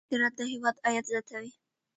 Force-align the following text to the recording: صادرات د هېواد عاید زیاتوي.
صادرات 0.07 0.33
د 0.37 0.41
هېواد 0.53 0.75
عاید 0.85 1.05
زیاتوي. 1.11 1.51